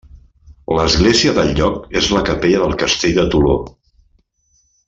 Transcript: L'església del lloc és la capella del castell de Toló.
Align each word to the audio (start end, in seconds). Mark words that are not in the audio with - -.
L'església 0.77 1.33
del 1.35 1.53
lloc 1.59 1.77
és 2.03 2.09
la 2.15 2.23
capella 2.31 2.65
del 2.65 2.75
castell 2.85 3.17
de 3.23 3.29
Toló. 3.37 3.55